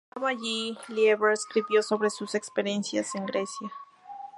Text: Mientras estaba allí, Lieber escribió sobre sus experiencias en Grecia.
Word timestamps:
Mientras 0.01 0.13
estaba 0.15 0.29
allí, 0.29 0.77
Lieber 0.87 1.31
escribió 1.31 1.83
sobre 1.83 2.09
sus 2.09 2.33
experiencias 2.33 3.13
en 3.13 3.27
Grecia. 3.27 3.71